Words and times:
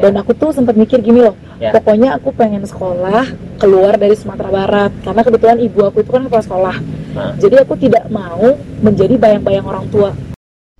Ya. 0.00 0.08
dan 0.08 0.24
aku 0.24 0.32
tuh 0.32 0.50
sempat 0.50 0.74
mikir 0.74 1.04
gini 1.04 1.20
loh 1.20 1.36
Ya. 1.60 1.76
pokoknya 1.76 2.16
aku 2.16 2.32
pengen 2.32 2.64
sekolah 2.64 3.28
keluar 3.60 4.00
dari 4.00 4.16
Sumatera 4.16 4.48
Barat 4.48 4.88
karena 5.04 5.20
kebetulan 5.20 5.60
ibu 5.60 5.84
aku 5.84 6.00
itu 6.00 6.08
kan 6.08 6.24
kepala 6.24 6.40
sekolah 6.42 6.76
Nah. 7.10 7.36
jadi 7.36 7.68
aku 7.68 7.76
tidak 7.76 8.08
mau 8.08 8.56
menjadi 8.80 9.20
bayang-bayang 9.20 9.68
orang 9.68 9.84
tua 9.92 10.10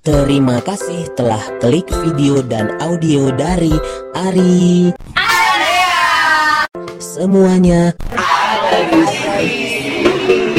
Terima 0.01 0.65
kasih 0.65 1.13
telah 1.13 1.45
klik 1.61 1.85
video 2.01 2.41
dan 2.41 2.73
audio 2.81 3.29
dari 3.37 3.77
Ari. 4.17 4.89
Semuanya 6.97 7.93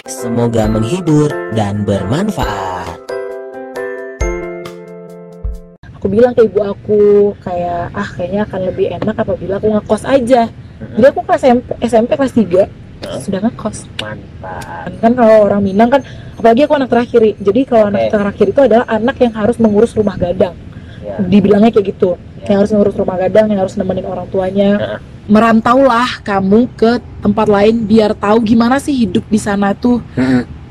Semoga 0.06 0.70
menghibur 0.70 1.34
dan 1.58 1.82
bermanfaat. 1.82 2.81
Aku 6.02 6.10
bilang 6.10 6.34
ke 6.34 6.42
ibu 6.42 6.60
aku 6.60 7.02
kayak 7.38 7.94
ah 7.94 8.10
kayaknya 8.10 8.42
akan 8.44 8.60
lebih 8.66 8.90
enak 8.92 9.14
apabila 9.16 9.54
aku 9.56 9.70
ngekos 9.70 10.02
aja 10.04 10.50
jadi 10.92 11.06
aku 11.08 11.22
kelas 11.22 11.46
SMP, 11.46 11.68
SMP 11.80 12.10
kelas 12.12 12.34
3 12.34 12.42
Hah? 13.02 13.18
sudah 13.22 13.40
ngekos 13.40 13.86
Mantap. 14.02 14.90
kan 14.98 15.12
kalau 15.14 15.46
orang 15.46 15.62
Minang 15.62 15.90
kan 15.90 16.02
apalagi 16.34 16.66
aku 16.66 16.74
anak 16.74 16.90
terakhir 16.90 17.22
jadi 17.38 17.60
kalau 17.64 17.86
anak 17.88 18.02
Oke. 18.04 18.12
terakhir 18.12 18.46
itu 18.50 18.62
adalah 18.64 18.86
anak 18.88 19.16
yang 19.16 19.34
harus 19.36 19.58
mengurus 19.58 19.94
rumah 19.94 20.18
gadang 20.18 20.58
Ya. 21.02 21.18
dibilangnya 21.18 21.70
kayak 21.70 21.86
gitu 21.92 22.14
Ya. 22.40 22.54
yang 22.54 22.58
harus 22.62 22.70
ngurus 22.72 22.94
rumah 22.94 23.18
gadang 23.18 23.50
yang 23.50 23.60
harus 23.60 23.74
nemenin 23.74 24.06
orang 24.06 24.26
tuanya 24.28 24.70
Heeh. 24.78 25.00
merantaulah 25.28 26.22
kamu 26.22 26.66
ke 26.74 26.92
tempat 27.20 27.46
lain 27.46 27.86
biar 27.86 28.14
tahu 28.14 28.42
gimana 28.42 28.78
sih 28.78 28.94
hidup 28.96 29.26
di 29.26 29.38
sana 29.38 29.74
tuh 29.76 30.02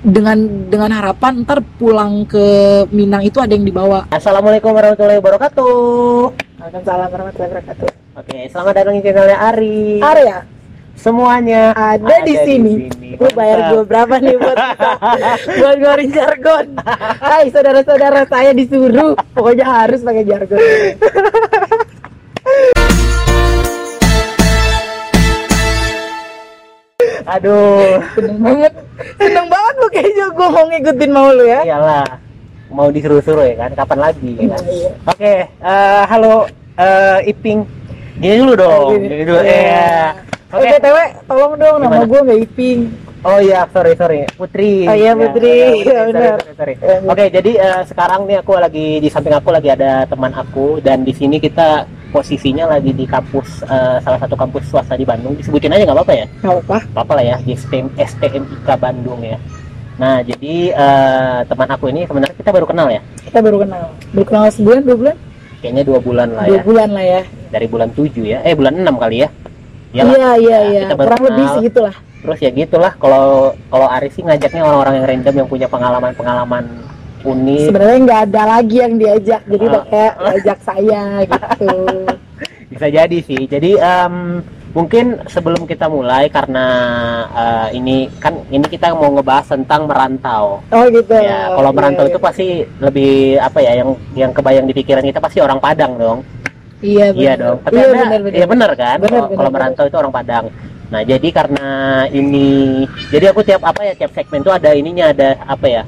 dengan 0.00 0.68
dengan 0.72 0.90
harapan 0.96 1.44
ntar 1.44 1.60
pulang 1.76 2.24
ke 2.24 2.44
Minang 2.88 3.20
itu 3.24 3.36
ada 3.40 3.52
yang 3.52 3.68
dibawa. 3.68 4.08
Assalamualaikum 4.08 4.72
warahmatullahi 4.72 5.20
wabarakatuh. 5.20 5.76
Waalaikumsalam 6.60 7.08
warahmatullahi 7.12 7.50
wabarakatuh. 7.52 7.88
Oke, 8.20 8.38
selamat 8.48 8.72
datang 8.76 8.94
di 8.96 9.02
channelnya 9.04 9.38
Ari. 9.38 9.80
Arya 10.00 10.38
Semuanya 11.00 11.72
ada, 11.72 12.16
di 12.28 12.36
sini. 12.44 12.92
lu 13.16 13.28
bayar 13.32 13.72
gue 13.72 13.88
berapa 13.88 14.20
nih 14.20 14.36
buat 14.36 14.56
kita 14.68 14.90
buat 15.56 15.76
ngeluarin 15.80 16.10
jargon. 16.12 16.66
Hai 17.20 17.48
saudara-saudara 17.48 18.28
saya 18.28 18.52
disuruh. 18.52 19.16
Pokoknya 19.32 19.64
harus 19.64 20.04
pakai 20.04 20.24
jargon 20.28 20.60
Aduh, 27.26 28.00
seneng 28.14 28.38
banget 28.40 28.72
seneng 29.16 29.46
banget 29.46 29.74
lu 29.76 29.86
kayaknya 29.88 30.26
gue 30.30 30.48
mau 30.48 30.64
ngikutin 30.66 31.10
mau 31.10 31.28
lu 31.30 31.44
ya 31.44 31.60
iyalah. 31.64 32.06
Mau 32.70 32.88
disuruh-suruh 32.88 33.44
ya 33.44 33.56
kan? 33.58 33.70
Kapan 33.74 33.98
lagi? 34.00 34.32
ya 34.38 34.46
kan? 34.48 34.62
Iya. 34.64 34.90
Oke, 35.04 35.34
eh, 35.50 36.02
halo 36.06 36.46
eh, 36.76 37.28
Iping. 37.28 37.60
Gini 38.16 38.34
dulu 38.38 38.52
dong. 38.54 38.88
Gini. 38.94 39.06
Gini 39.10 39.24
dulu. 39.26 39.40
Iya. 39.42 39.50
Iya. 39.52 39.92
Oke. 40.50 40.66
Oke, 40.66 40.76
TW, 40.78 40.96
tolong 41.26 41.52
dong 41.56 41.76
nama 41.78 42.02
gue 42.02 42.20
nggak 42.20 42.40
Iping. 42.46 42.80
Oh 43.20 43.36
iya, 43.36 43.68
sorry 43.68 43.92
sorry, 43.94 44.24
Putri. 44.32 44.88
Oh 44.88 44.96
iya, 44.96 45.12
Ya, 45.12 45.18
Putri. 45.18 45.52
ya, 45.52 45.68
Iya, 45.68 45.84
sorry, 45.84 46.08
benar. 46.08 46.38
sorry, 46.40 46.54
sorry. 46.56 46.74
Iya, 46.74 46.94
iya. 46.96 47.10
Oke, 47.12 47.24
jadi 47.28 47.50
eh, 47.58 47.80
sekarang 47.84 48.20
nih 48.24 48.36
aku 48.40 48.52
lagi 48.56 48.86
di 48.96 49.08
samping 49.12 49.34
aku 49.34 49.50
lagi 49.50 49.68
ada 49.68 49.90
teman 50.06 50.32
aku 50.32 50.80
dan 50.80 51.04
di 51.04 51.12
sini 51.12 51.36
kita 51.36 51.84
posisinya 52.10 52.68
lagi 52.68 52.90
di 52.90 53.06
kampus 53.06 53.62
eh, 53.62 53.96
salah 53.98 54.18
satu 54.18 54.34
kampus 54.34 54.66
swasta 54.66 54.94
di 54.94 55.02
Bandung. 55.02 55.34
Disebutin 55.34 55.70
aja 55.70 55.86
nggak 55.86 55.96
apa-apa 55.96 56.14
ya? 56.14 56.26
Nggak 56.42 56.54
apa. 56.62 56.78
Apa-apa 56.92 57.12
lah 57.16 57.24
ya, 57.24 57.36
di 57.40 57.52
STM, 57.54 57.86
STMIK 57.96 58.68
Bandung 58.76 59.20
ya. 59.22 59.38
Nah, 59.96 60.20
jadi 60.20 60.54
eh, 60.72 61.38
teman 61.44 61.68
aku 61.68 61.88
ini 61.88 62.04
sebenarnya 62.04 62.34
kita 62.34 62.50
baru 62.50 62.66
kenal 62.66 62.88
ya. 62.88 63.00
Kita 63.20 63.38
baru 63.38 63.62
kenal. 63.62 63.82
Baru 64.10 64.24
kenal 64.24 64.42
sebulan, 64.50 64.80
dua 64.82 64.96
bulan? 64.96 65.16
Kayaknya 65.60 65.82
dua 65.84 65.98
bulan 66.00 66.28
lah 66.32 66.44
Dua 66.48 66.56
ya. 66.56 66.62
bulan 66.64 66.88
lah 66.90 67.04
ya. 67.04 67.20
Dari 67.50 67.66
bulan 67.68 67.88
7 67.92 68.24
ya. 68.24 68.38
Eh, 68.42 68.54
bulan 68.56 68.72
6 68.80 68.96
kali 68.96 69.16
ya. 69.20 69.28
Iya, 69.90 70.02
Iyalah. 70.06 70.16
iya, 70.16 70.30
Ya, 70.38 70.58
iya. 70.70 70.80
kita 70.86 70.94
baru 70.96 71.06
Kurang 71.10 71.22
lebih 71.26 71.44
kenal. 71.44 71.56
segitulah. 71.60 71.94
Terus 72.20 72.38
ya 72.38 72.50
gitulah 72.52 72.92
kalau 72.96 73.24
kalau 73.68 73.86
Ari 73.88 74.08
sih 74.08 74.22
ngajaknya 74.22 74.60
orang-orang 74.60 74.94
yang 75.00 75.06
random 75.08 75.34
yang 75.40 75.48
punya 75.48 75.66
pengalaman-pengalaman 75.66 76.64
unik. 77.22 77.66
Sebenarnya 77.68 77.98
nggak 78.02 78.22
ada 78.26 78.42
lagi 78.50 78.76
yang 78.78 78.94
diajak, 78.96 79.40
jadi 79.44 79.64
udah 79.66 79.82
kayak 79.86 80.14
diajak 80.18 80.58
saya 80.60 81.02
gitu. 81.24 81.74
Bisa 82.72 82.86
jadi 82.86 83.18
sih. 83.20 83.42
Jadi 83.44 83.70
em, 83.76 84.14
mungkin 84.70 85.18
sebelum 85.26 85.66
kita 85.66 85.90
mulai 85.90 86.30
karena 86.30 86.66
eh, 87.28 87.68
ini 87.74 88.06
kan 88.16 88.38
ini 88.46 88.62
kita 88.64 88.94
mau 88.94 89.10
ngebahas 89.10 89.46
tentang 89.48 89.84
merantau. 89.84 90.62
Oh 90.70 90.84
gitu. 90.86 91.12
Ya, 91.12 91.50
kalau 91.50 91.70
Iya, 91.70 91.76
merantau 91.76 92.04
iya. 92.06 92.10
itu 92.10 92.18
pasti 92.18 92.46
lebih 92.78 93.12
apa 93.36 93.58
ya 93.58 93.72
yang 93.76 93.90
yang 94.14 94.30
kebayang 94.30 94.64
di 94.64 94.74
pikiran 94.74 95.02
kita 95.02 95.18
pasti 95.18 95.42
orang 95.42 95.58
Padang 95.58 95.98
dong. 95.98 96.18
Iya, 96.80 97.12
Iya 97.12 97.34
bener. 97.34 97.38
dong. 97.42 97.58
Tapi 97.60 97.74
Iya, 97.74 97.82
ada 97.82 97.92
bener, 97.92 98.20
bener. 98.22 98.36
Iya 98.38 98.46
benar 98.46 98.70
kan? 98.72 98.96
Bener, 98.96 99.10
Kalau 99.10 99.26
bener, 99.26 99.36
kalau 99.36 99.50
bener. 99.50 99.60
merantau 99.60 99.84
itu 99.84 99.96
orang 99.98 100.14
Padang. 100.14 100.46
Nah, 100.90 101.06
jadi 101.06 101.28
karena 101.30 101.66
ini 102.08 102.48
jadi 103.10 103.30
aku 103.30 103.46
tiap 103.46 103.62
apa 103.62 103.78
ya 103.84 103.94
tiap 103.94 104.10
segmen 104.10 104.42
tuh 104.42 104.50
ada 104.50 104.74
ininya 104.74 105.10
ada 105.10 105.38
apa 105.44 105.66
ya? 105.66 105.82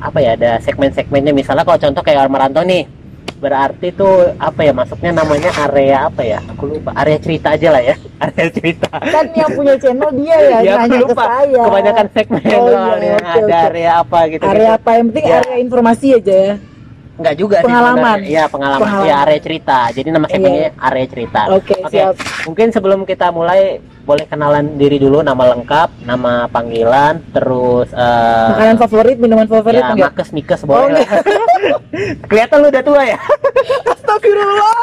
Apa 0.00 0.18
ya 0.18 0.32
ada 0.32 0.56
segmen-segmennya 0.58 1.30
misalnya 1.30 1.62
kalau 1.62 1.78
contoh 1.78 2.00
kayak 2.00 2.26
merantau 2.26 2.62
nih 2.62 2.88
berarti 3.36 3.88
tuh 3.90 4.36
apa 4.36 4.60
ya 4.60 4.68
masuknya 4.70 5.12
namanya 5.14 5.48
area 5.62 6.04
apa 6.04 6.20
ya 6.20 6.44
aku 6.44 6.68
lupa 6.68 6.92
area 6.94 7.16
cerita 7.16 7.56
aja 7.56 7.72
lah 7.72 7.80
ya 7.80 7.96
area 8.28 8.46
cerita 8.50 8.88
Kan 8.92 9.32
yang 9.32 9.48
punya 9.50 9.74
channel 9.76 10.12
dia 10.12 10.36
ya, 10.36 10.58
ya 10.60 10.72
aku 10.74 10.80
nanya 10.84 10.98
ke 10.98 11.04
lupa 11.08 11.24
saya. 11.24 11.62
kebanyakan 11.64 12.06
segmen 12.12 12.42
Oh, 12.52 12.68
iya, 12.68 13.14
oke, 13.16 13.24
ada 13.24 13.40
oke. 13.40 13.56
area 13.64 13.90
apa 13.96 14.18
gitu 14.28 14.42
Area 14.44 14.70
apa? 14.76 14.90
Yang 14.92 15.06
penting 15.08 15.24
Ya. 15.24 15.36
area 15.40 15.56
informasi 15.56 16.06
aja 16.12 16.36
ya. 16.36 16.54
Enggak 17.20 17.36
juga 17.36 17.56
sih 17.60 17.68
Pengalaman. 17.68 18.00
sebenarnya. 18.16 18.30
Iya, 18.32 18.44
pengalaman. 18.48 18.80
Pengalaman. 18.80 19.06
Ya, 19.06 19.16
area 19.20 19.38
cerita. 19.38 19.78
Jadi 19.92 20.08
nama 20.08 20.24
Iya. 20.24 20.32
segmennya 20.32 20.68
area 20.80 21.06
cerita. 21.06 21.40
Oke, 21.52 21.76
siap. 21.86 22.12
Mungkin 22.48 22.66
sebelum 22.72 23.00
kita 23.04 23.26
mulai 23.28 23.60
boleh 24.00 24.24
kenalan 24.24 24.74
diri 24.74 24.96
dulu 24.96 25.20
nama 25.20 25.52
lengkap, 25.52 26.02
nama 26.02 26.48
panggilan, 26.48 27.20
terus 27.30 27.92
eh 27.92 28.48
Makanan 28.50 28.76
favorit, 28.80 29.16
minuman 29.20 29.46
favorit 29.46 29.78
ya, 29.78 29.92
enggak? 29.92 30.16
makes 30.16 30.32
nikes 30.32 30.60
Oh, 30.64 30.72
boleh 30.72 31.04
lah. 31.04 31.20
Kelihatan 32.26 32.56
lu 32.58 32.68
udah 32.72 32.82
tua 32.82 33.02
ya. 33.04 33.18
Astagfirullah. 34.10 34.78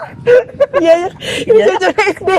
Iya, 0.77 0.93
iya. 0.95 1.09
Ini 1.43 1.51
Iya. 1.53 1.65
jajan 1.75 1.93
SD. 2.15 2.29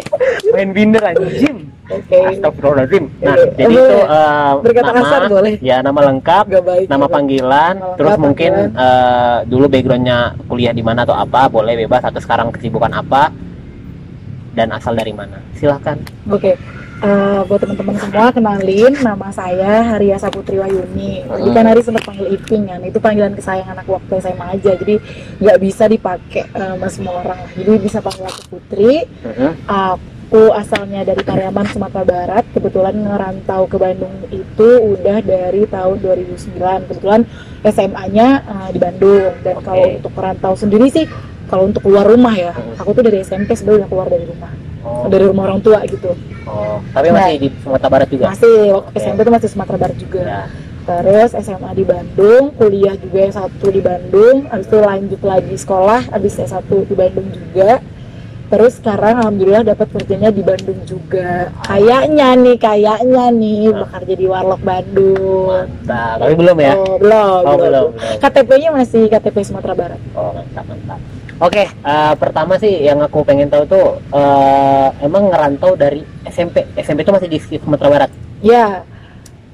Main 0.51 0.71
binder 0.73 1.03
anjing. 1.05 1.57
Oke. 1.89 2.17
Astagfirullahaladzim. 2.21 3.05
Nah, 3.19 3.35
Oke. 3.35 3.49
jadi 3.55 3.75
itu 3.75 3.97
eh, 3.99 4.53
Berkata 4.61 4.89
nama, 4.89 4.99
kasar 4.99 5.21
boleh. 5.27 5.55
ya 5.61 5.77
nama 5.81 6.01
lengkap, 6.03 6.45
Gak 6.49 6.65
baik. 6.65 6.87
nama 6.87 7.05
ya. 7.05 7.11
panggilan, 7.11 7.75
Nama 7.75 7.97
terus 7.97 8.09
lengkap, 8.11 8.25
mungkin 8.25 8.53
eh, 8.73 9.37
dulu 9.45 9.65
backgroundnya 9.67 10.19
kuliah 10.47 10.73
di 10.73 10.81
mana 10.81 11.05
atau 11.05 11.13
apa, 11.15 11.49
boleh 11.49 11.75
bebas 11.79 12.03
atau 12.03 12.21
sekarang 12.21 12.49
kesibukan 12.51 12.93
apa 12.95 13.33
dan 14.53 14.69
asal 14.71 14.93
dari 14.93 15.13
mana. 15.13 15.41
Silahkan. 15.55 15.97
Oke, 16.29 16.57
eh, 16.99 17.41
buat 17.47 17.61
teman-teman 17.61 17.97
semua 17.97 18.27
kenalin 18.31 18.93
nama 18.99 19.29
saya 19.31 19.95
Haryasa 19.95 20.29
Putri 20.29 20.59
Wayuni. 20.59 21.23
Tadi 21.23 21.51
kan 21.53 21.65
Hari 21.67 21.81
sempat 21.83 22.03
panggil 22.05 22.27
Iping 22.35 22.65
kan, 22.67 22.81
itu 22.83 22.99
panggilan 22.99 23.33
kesayangan 23.33 23.77
aku 23.81 23.91
waktu 23.97 24.13
SMA 24.19 24.47
aja, 24.55 24.73
jadi 24.75 24.95
nggak 25.39 25.59
bisa 25.59 25.85
dipakai 25.87 26.43
eh, 26.45 26.73
sama 26.75 26.89
semua 26.91 27.15
orang. 27.23 27.41
Jadi 27.55 27.71
bisa 27.79 27.99
panggil 27.99 28.27
aku 28.27 28.43
Putri. 28.51 29.07
Aku 29.65 30.53
asalnya 30.53 31.09
dari 31.09 31.25
Pariaman, 31.25 31.65
Sumatera 31.73 32.05
Barat. 32.05 32.45
Kebetulan 32.53 33.01
ngerantau 33.01 33.65
ke 33.65 33.81
Bandung 33.81 34.13
itu 34.29 34.69
udah 34.93 35.25
dari 35.25 35.65
tahun 35.65 35.97
2009. 36.05 36.85
Kebetulan 36.85 37.21
SMA-nya 37.65 38.29
eh, 38.45 38.69
di 38.73 38.79
Bandung. 38.79 39.33
Dan 39.41 39.57
Oke. 39.57 39.65
kalau 39.65 39.85
untuk 39.97 40.13
merantau 40.13 40.53
sendiri 40.53 40.93
sih, 40.93 41.09
kalau 41.49 41.65
untuk 41.65 41.81
keluar 41.81 42.05
rumah 42.05 42.37
ya, 42.37 42.53
Hmm. 42.53 42.77
aku 42.77 42.93
tuh 42.93 43.09
dari 43.09 43.25
SMP 43.25 43.57
sebenarnya 43.57 43.87
udah 43.87 43.89
keluar 43.89 44.09
dari 44.13 44.25
rumah, 44.29 44.53
Oh, 44.85 45.09
dari 45.09 45.25
rumah 45.25 45.43
orang 45.49 45.61
tua 45.65 45.81
gitu. 45.89 46.13
Oh, 46.49 46.77
tapi 46.91 47.13
masih 47.13 47.37
di 47.39 47.49
Sumatera 47.61 47.91
Barat 47.93 48.09
juga. 48.09 48.25
Masih 48.33 48.57
waktu 48.73 48.91
Oke. 48.91 48.99
SMP 48.99 49.19
tuh 49.21 49.35
masih 49.37 49.49
Sumatera 49.53 49.77
Barat 49.79 49.97
juga. 50.01 50.21
Ya. 50.25 50.43
Terus 50.89 51.31
SMA 51.37 51.71
di 51.77 51.85
Bandung, 51.85 52.45
kuliah 52.57 52.97
juga 52.97 53.19
yang 53.21 53.35
satu 53.37 53.69
di 53.69 53.85
Bandung, 53.85 54.49
habis 54.49 54.65
itu 54.65 54.79
lanjut 54.81 55.21
lagi 55.21 55.53
sekolah, 55.53 56.01
habis 56.09 56.41
S1 56.41 56.65
di 56.65 56.95
Bandung 56.97 57.29
juga. 57.29 57.85
Terus 58.49 58.81
sekarang 58.81 59.21
alhamdulillah 59.21 59.61
dapat 59.61 59.93
kerjanya 59.93 60.33
di 60.33 60.41
Bandung 60.41 60.81
juga. 60.89 61.53
Kayaknya 61.69 62.33
nih, 62.41 62.57
kayaknya 62.57 63.25
nih 63.29 63.69
bakal 63.77 64.01
jadi 64.09 64.25
warlock 64.25 64.63
Bandung. 64.65 65.53
Mantap. 65.53 66.17
Tapi 66.25 66.33
belum 66.33 66.57
ya? 66.57 66.73
Oh, 66.73 66.97
belum, 66.97 67.21
Oh, 67.21 67.37
belum. 67.45 67.59
belum. 67.61 67.87
belum. 67.93 68.21
KTP-nya 68.25 68.71
masih 68.73 69.03
KTP 69.13 69.37
Sumatera 69.45 69.77
Barat. 69.77 70.01
Oh, 70.17 70.33
mantap, 70.33 70.65
mantap. 70.65 71.01
Oke, 71.39 71.65
eh, 71.65 72.15
pertama 72.19 72.59
sih 72.59 72.83
yang 72.83 72.99
aku 72.99 73.23
pengen 73.23 73.47
tahu 73.47 73.63
tuh 73.65 73.87
eh, 74.11 74.89
emang 75.01 75.31
ngerantau 75.31 75.75
dari 75.75 76.03
SMP. 76.27 76.67
SMP 76.75 77.07
itu 77.07 77.15
masih 77.15 77.29
di 77.29 77.39
Sumatera 77.39 77.89
Barat. 77.89 78.11
Ya, 78.41 78.83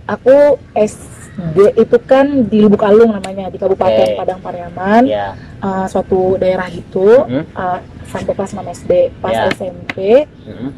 aku 0.06 0.56
SD 0.72 1.46
itu 1.76 1.96
kan 2.00 2.46
di 2.46 2.60
Lubuk 2.60 2.80
Alung 2.80 3.12
namanya 3.12 3.48
di 3.48 3.56
Kabupaten 3.56 4.00
Oke. 4.06 4.16
Padang 4.16 4.40
Pariaman. 4.40 5.02
Ya. 5.04 5.36
uh, 5.58 5.84
suatu 5.84 6.36
daerah 6.36 6.68
itu 6.68 7.04
Mhm. 7.24 7.44
uh, 7.52 7.78
sampai 8.04 8.32
kelas 8.32 8.52
6 8.52 8.64
SD 8.70 8.92
pas 9.18 9.32
Ya. 9.32 9.48
SMP 9.50 10.28
Mm-mm. 10.44 10.70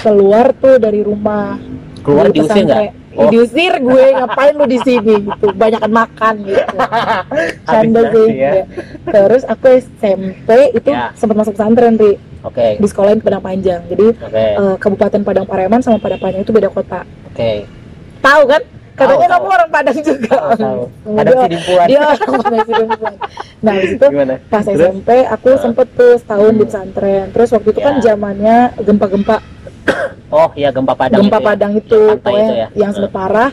keluar 0.00 0.50
tuh 0.52 0.76
dari 0.76 1.00
rumah 1.00 1.60
Keluar 2.00 2.28
di 2.28 2.40
diusir 2.40 2.64
nggak? 2.64 3.05
Oh. 3.18 3.28
diusir 3.28 3.72
gue 3.74 4.04
ngapain 4.12 4.52
lu 4.52 4.64
di 4.64 4.78
sini 4.78 5.14
gitu 5.22 5.46
banyakan 5.52 5.88
makan 5.90 6.34
gitu 6.42 6.76
canda 7.66 8.00
sih 8.10 8.28
ya. 8.30 8.50
ya. 8.52 8.64
terus 9.06 9.42
aku 9.42 9.66
SMP 9.72 10.48
itu 10.70 10.88
Ya. 10.88 11.10
sempat 11.12 11.36
masuk 11.36 11.52
pesantren 11.52 11.96
Ri 11.96 12.20
Oke. 12.42 12.76
di 12.76 12.86
sekolah 12.86 13.10
di 13.12 13.20
Padang 13.20 13.42
Panjang. 13.42 13.80
Jadi 13.86 14.06
Oke. 14.14 14.44
eh, 14.54 14.74
Kabupaten 14.76 15.20
Padang 15.20 15.44
Pariaman 15.44 15.80
sama 15.80 15.96
Padang 15.96 16.20
Panjang 16.20 16.40
itu 16.40 16.52
beda 16.52 16.68
kota. 16.68 17.02
Oke. 17.26 17.66
Tahu 18.20 18.42
kan? 18.46 18.62
Katanya 18.94 19.26
kamu 19.28 19.46
orang 19.50 19.70
Padang 19.70 19.98
juga. 19.98 20.30
Tahu, 20.30 20.50
tahu. 20.56 20.82
Ada 21.16 21.30
sidimpuan. 21.38 21.86
Dia 21.86 21.98
orang 22.00 22.20
Padang 22.22 22.64
Sidempuan. 22.64 23.14
Nah, 23.58 23.74
di 23.74 23.86
situ 23.88 24.06
Gimana? 24.06 24.34
pas 24.46 24.62
Terus? 24.62 24.78
SMP 24.78 25.08
aku 25.26 25.48
sempet 25.58 25.86
tuh 25.92 26.12
setahun 26.16 26.48
di 26.48 26.56
Hmm. 26.56 26.64
pesantren. 26.64 27.24
Terus 27.30 27.48
waktu 27.50 27.68
itu 27.68 27.80
kan 27.82 27.94
Ya. 27.94 28.02
zamannya 28.06 28.56
gempa-gempa 28.78 29.36
Oh, 30.26 30.50
iya 30.58 30.74
gempa 30.74 30.90
Padang 30.92 31.22
gempa 31.22 31.38
itu 31.38 31.42
ya? 31.42 31.46
Padang 31.46 31.72
itu, 31.78 32.00
Yang 32.02 32.18
itu 32.18 32.54
ya? 32.58 32.68
yang 32.74 32.90
Hmm. 32.90 32.96
sempat 32.98 33.12
parah. 33.14 33.50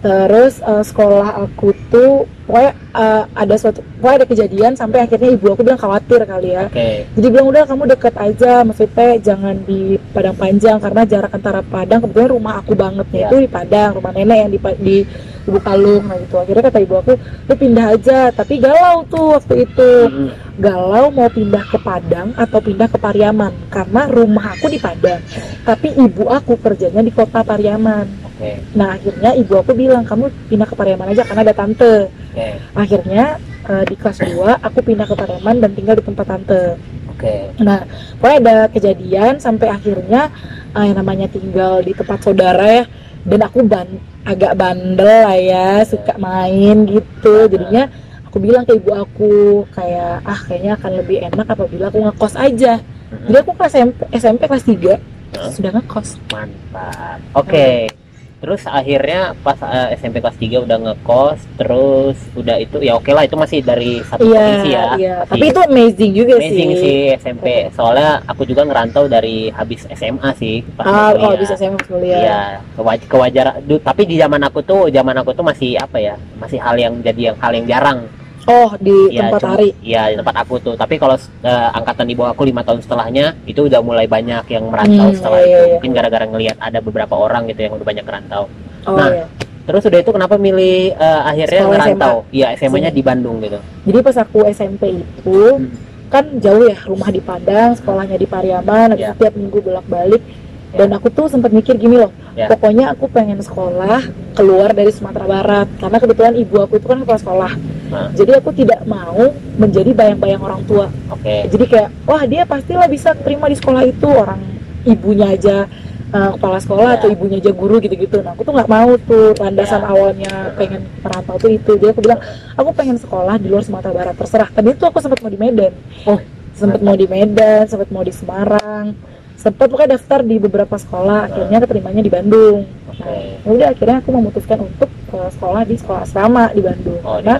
Terus 0.00 0.64
eh, 0.64 0.80
sekolah 0.80 1.44
aku 1.44 1.76
tuh 1.92 2.24
pokoknya 2.48 2.72
eh, 2.96 3.22
ada 3.36 3.54
suatu 3.60 3.84
pokoknya 4.00 4.16
ada 4.24 4.26
kejadian 4.26 4.72
sampai 4.72 5.04
akhirnya 5.04 5.36
ibu 5.36 5.52
aku 5.52 5.60
bilang 5.60 5.76
khawatir 5.76 6.24
kali 6.24 6.56
ya. 6.56 6.72
Oke. 6.72 7.04
Jadi 7.04 7.26
bilang 7.28 7.46
udah 7.52 7.62
kamu 7.68 7.84
deket 7.92 8.14
aja, 8.16 8.52
maksudnya 8.64 9.10
jangan 9.20 9.56
di 9.68 10.00
Padang 10.16 10.36
Panjang 10.40 10.80
karena 10.80 11.02
jarak 11.04 11.32
antara 11.36 11.60
Padang 11.60 12.00
kebetulan 12.08 12.30
rumah 12.32 12.54
aku 12.64 12.72
bangetnya 12.72 13.18
Ya. 13.20 13.28
itu 13.28 13.36
di 13.44 13.50
Padang, 13.52 13.90
rumah 14.00 14.12
nenek 14.16 14.38
yang 14.40 14.50
di 14.50 14.58
di 14.80 14.96
Ibu 15.40 15.58
Kalung 15.60 16.04
nah 16.04 16.16
gitu. 16.20 16.36
Akhirnya 16.36 16.62
kata 16.68 16.78
ibu 16.80 16.94
aku, 17.00 17.12
lu 17.48 17.54
pindah 17.56 17.86
aja. 17.96 18.18
Tapi 18.30 18.60
galau 18.60 19.04
tuh 19.08 19.36
waktu 19.36 19.68
itu. 19.68 19.90
Mm, 20.08 20.28
Galau 20.60 21.08
mau 21.08 21.24
pindah 21.32 21.64
ke 21.64 21.80
Padang 21.80 22.36
atau 22.36 22.60
pindah 22.60 22.84
ke 22.84 23.00
Pariaman 23.00 23.48
karena 23.72 24.04
rumah 24.12 24.52
aku 24.52 24.68
di 24.68 24.76
Padang. 24.76 25.24
Tapi 25.64 25.96
ibu 25.96 26.28
aku 26.28 26.60
kerjanya 26.60 27.00
di 27.00 27.08
kota 27.08 27.40
Pariaman. 27.40 28.19
Oke. 28.40 28.56
Nah 28.72 28.96
akhirnya 28.96 29.30
ibu 29.36 29.52
aku 29.60 29.76
bilang 29.76 30.00
kamu 30.08 30.32
pindah 30.48 30.64
ke 30.64 30.72
Pariaman 30.72 31.12
aja 31.12 31.28
karena 31.28 31.44
ada 31.44 31.52
tante. 31.52 32.08
Oke. 32.08 32.48
Akhirnya 32.72 33.36
eh, 33.68 33.84
di 33.84 33.94
kelas 34.00 34.18
2 34.24 34.64
aku 34.64 34.78
pindah 34.80 35.04
ke 35.04 35.12
Pariaman 35.12 35.60
dan 35.60 35.70
tinggal 35.76 36.00
di 36.00 36.04
tempat 36.08 36.24
tante. 36.24 36.80
Oke. 37.12 37.52
Nah, 37.60 37.84
pokoknya 38.16 38.38
ada 38.40 38.56
kejadian 38.72 39.36
sampai 39.36 39.68
akhirnya 39.68 40.32
eh, 40.72 40.84
yang 40.88 40.96
namanya 40.96 41.28
tinggal 41.28 41.84
di 41.84 41.92
tempat 41.92 42.24
saudara 42.24 42.64
ya, 42.80 42.84
dan 43.28 43.40
aku 43.44 43.60
ban 43.60 43.84
agak 44.24 44.56
bandel 44.56 45.04
lah 45.04 45.36
ya, 45.36 45.84
suka 45.84 46.16
main 46.16 46.88
gitu. 46.88 47.44
Jadinya 47.44 47.92
aku 48.24 48.40
bilang 48.40 48.64
ke 48.64 48.72
ibu 48.72 48.88
aku 48.96 49.32
kayak 49.76 50.24
ah 50.24 50.40
kayaknya 50.48 50.80
akan 50.80 50.90
lebih 51.04 51.18
enak 51.28 51.44
apabila 51.44 51.92
aku 51.92 52.08
ngekos 52.08 52.40
aja. 52.40 52.80
Jadi 53.10 53.36
aku 53.36 53.52
kelas 53.52 53.74
SMP, 53.76 54.00
SMP 54.16 54.42
kelas 54.48 54.64
3 54.64 54.96
Hah? 55.36 55.50
sudah 55.52 55.70
ngekos. 55.76 56.08
Mantap. 56.32 57.20
Oke. 57.36 57.99
Terus 58.40 58.64
akhirnya 58.64 59.36
pas 59.38 59.60
eh, 59.60 59.94
SMP 59.94 60.16
kelas 60.16 60.32
3 60.34 60.64
udah 60.64 60.78
ngekos, 60.80 61.38
terus 61.54 62.16
udah 62.32 62.56
itu 62.56 62.80
ya 62.80 62.96
oke 62.96 63.12
lah 63.12 63.22
itu 63.22 63.36
masih 63.36 63.60
dari 63.60 64.00
satu 64.02 64.24
Iya, 64.24 64.32
provinsi 64.32 64.68
ya. 64.70 64.84
iya. 64.96 65.14
Masih 65.20 65.30
Tapi 65.30 65.44
itu 65.46 65.60
amazing 65.62 66.10
juga 66.16 66.32
amazing 66.34 66.70
sih. 66.70 66.80
sih 66.80 66.98
SMP. 67.20 67.46
Soalnya 67.70 68.24
aku 68.24 68.42
juga 68.42 68.64
ngerantau 68.64 69.04
dari 69.06 69.48
habis 69.50 69.84
SMA 69.86 70.32
sih 70.34 70.64
pas 70.72 70.84
Ah, 70.84 71.12
kuliah. 71.12 71.20
oh 71.22 71.32
bisa 71.36 71.52
SMP 71.54 71.84
kuliah. 71.84 72.16
Iya, 72.18 72.40
kewaj 72.74 73.00
kewajaran. 73.06 73.54
Du- 73.62 73.78
Tapi 73.78 74.02
di 74.04 74.16
zaman 74.16 74.40
aku 74.40 74.60
tuh, 74.60 74.88
zaman 74.88 75.14
aku 75.14 75.30
tuh 75.30 75.44
masih 75.44 75.76
apa 75.76 76.00
ya? 76.00 76.16
Masih 76.36 76.56
hal 76.56 76.74
yang 76.74 76.96
jadi 76.98 77.20
yang 77.30 77.36
hal 77.36 77.52
yang 77.52 77.68
jarang. 77.68 78.08
Oh, 78.46 78.72
di 78.80 79.12
Iya, 79.12 79.28
tempat 79.28 79.42
hari. 79.44 79.68
Iya, 79.80 80.02
di 80.10 80.16
tempat 80.16 80.36
aku 80.40 80.54
tuh. 80.58 80.72
Tapi 80.72 80.96
kalau 80.96 81.12
eh, 81.16 81.68
angkatan 81.72 82.08
di 82.08 82.14
bawah 82.14 82.32
aku 82.32 82.48
lima 82.48 82.64
tahun 82.64 82.80
setelahnya, 82.80 83.36
itu 83.44 83.68
udah 83.68 83.80
mulai 83.80 84.06
banyak 84.06 84.48
yang 84.48 84.64
merantau 84.66 85.08
Hmm, 85.08 85.16
setelah 85.16 85.38
iya, 85.38 85.46
itu. 85.46 85.60
iya. 85.60 85.72
Mungkin 85.76 85.90
gara-gara 85.92 86.24
ngelihat 86.24 86.56
ada 86.56 86.78
beberapa 86.80 87.14
orang 87.14 87.42
gitu 87.46 87.60
yang 87.60 87.72
udah 87.76 87.86
banyak 87.86 88.04
ngerantau. 88.04 88.44
Oh 88.86 88.96
Nah, 88.96 89.08
iya. 89.10 89.24
Terus 89.60 89.82
udah 89.86 89.98
itu 90.00 90.10
kenapa 90.10 90.34
milih 90.34 90.96
eh, 90.96 91.20
akhirnya 91.22 91.62
Sekolah 91.62 91.76
ngerantau? 91.76 92.16
Iya, 92.32 92.46
SMA-nya 92.56 92.90
di 92.90 93.02
Bandung 93.04 93.36
gitu. 93.38 93.58
Jadi 93.86 93.98
pas 94.00 94.16
aku 94.16 94.38
SMP 94.48 94.82
itu 94.98 95.38
Hmm. 95.52 95.68
kan 96.08 96.24
jauh 96.40 96.64
ya 96.64 96.74
rumah 96.88 97.06
di 97.06 97.20
Padang, 97.20 97.76
sekolahnya 97.76 98.16
di 98.16 98.26
Pariaman, 98.26 98.96
habis 98.96 99.04
Ya. 99.04 99.12
itu 99.12 99.20
tiap 99.20 99.34
minggu 99.36 99.58
bolak-balik. 99.60 100.22
Dan 100.70 100.94
aku 100.94 101.10
tuh 101.10 101.26
sempat 101.26 101.50
mikir 101.50 101.74
gini 101.74 101.98
loh, 101.98 102.14
Ya. 102.32 102.46
pokoknya 102.46 102.94
aku 102.94 103.10
pengen 103.10 103.42
sekolah 103.42 104.06
keluar 104.32 104.70
dari 104.70 104.90
Sumatera 104.90 105.26
Barat 105.26 105.66
karena 105.76 105.98
kebetulan 105.98 106.34
ibu 106.36 106.56
aku 106.56 106.78
itu 106.78 106.86
kan 106.86 107.02
kepala 107.02 107.18
sekolah. 107.18 107.52
Nah. 107.90 108.06
Jadi 108.14 108.32
aku 108.38 108.54
tidak 108.54 108.86
mau 108.86 109.34
menjadi 109.58 109.90
bayang-bayang 109.90 110.40
orang 110.40 110.62
tua. 110.64 110.86
Oke. 111.10 111.50
Jadi 111.50 111.64
kayak 111.66 111.88
wah 112.06 112.22
dia 112.22 112.46
pastilah 112.46 112.86
bisa 112.86 113.12
terima 113.18 113.50
di 113.50 113.58
sekolah 113.58 113.82
itu 113.82 114.06
orang 114.06 114.38
ibunya 114.86 115.34
aja 115.34 115.66
uh, 116.14 116.30
kepala 116.38 116.58
sekolah 116.62 116.90
Ya. 116.94 116.96
atau 117.02 117.08
ibunya 117.10 117.36
aja 117.42 117.50
guru 117.50 117.82
gitu-gitu. 117.82 118.22
Nah 118.22 118.32
aku 118.32 118.46
tuh 118.46 118.54
nggak 118.54 118.70
mau 118.70 118.90
tuh 119.04 119.34
landasan 119.36 119.82
Ya. 119.82 119.88
awalnya 119.90 120.32
pengen 120.54 120.86
merantau 121.02 121.36
tuh 121.36 121.50
itu. 121.50 121.72
Jadi 121.76 121.90
aku 121.90 122.00
bilang 122.00 122.20
aku 122.54 122.70
pengen 122.72 122.96
sekolah 122.96 123.34
di 123.42 123.46
luar 123.50 123.66
Sumatera 123.66 123.92
Barat 123.92 124.14
terserah. 124.14 124.48
Tadi 124.54 124.70
tuh 124.78 124.86
aku 124.86 124.98
sempat 125.02 125.18
mau 125.20 125.30
di 125.30 125.38
Medan. 125.40 125.72
Oh, 126.06 126.18
sempat 126.54 126.80
mau 126.80 126.94
di 126.94 127.06
Medan, 127.10 127.66
sempat 127.66 127.88
mau 127.90 128.06
di 128.06 128.14
Semarang, 128.14 128.94
sempat 129.34 129.66
pokoknya 129.66 129.98
daftar 129.98 130.22
di 130.22 130.36
beberapa 130.38 130.78
sekolah. 130.78 131.26
Akhirnya 131.26 131.58
keterimanya 131.58 132.02
di 132.06 132.12
Bandung. 132.12 132.70
Oke. 132.86 133.02
Nah, 133.02 133.18
ya 133.44 133.50
udah 133.50 133.68
akhirnya 133.72 133.96
aku 133.98 134.10
memutuskan 134.12 134.58
untuk 134.62 134.90
uh, 135.12 135.28
sekolah 135.32 135.62
di 135.64 135.74
sekolah 135.76 136.00
asrama 136.04 136.52
di 136.52 136.62
Bandung. 136.64 137.00
Oh, 137.02 137.16
Karena 137.20 137.36